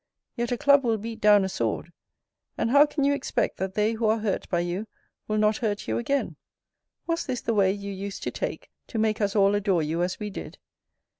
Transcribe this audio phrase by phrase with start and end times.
[0.35, 1.93] Yet a club will beat down a sword:
[2.57, 4.87] And how can you expect that they who are hurt by you
[5.27, 6.37] will not hurt you again?
[7.05, 10.19] Was this the way you used to take to make us all adore you as
[10.19, 10.57] we did?